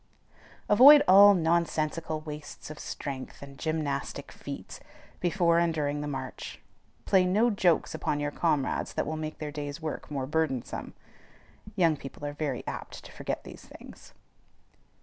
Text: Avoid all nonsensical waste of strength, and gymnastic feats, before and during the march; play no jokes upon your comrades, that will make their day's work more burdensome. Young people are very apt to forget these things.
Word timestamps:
Avoid 0.67 1.03
all 1.07 1.35
nonsensical 1.35 2.21
waste 2.21 2.71
of 2.71 2.79
strength, 2.79 3.43
and 3.43 3.59
gymnastic 3.59 4.31
feats, 4.31 4.79
before 5.19 5.59
and 5.59 5.71
during 5.71 6.01
the 6.01 6.07
march; 6.07 6.59
play 7.05 7.23
no 7.23 7.51
jokes 7.51 7.93
upon 7.93 8.19
your 8.19 8.31
comrades, 8.31 8.93
that 8.95 9.05
will 9.05 9.15
make 9.15 9.37
their 9.37 9.51
day's 9.51 9.79
work 9.79 10.09
more 10.09 10.25
burdensome. 10.25 10.95
Young 11.75 11.95
people 11.95 12.25
are 12.25 12.33
very 12.33 12.65
apt 12.65 13.03
to 13.03 13.11
forget 13.11 13.43
these 13.43 13.65
things. 13.65 14.15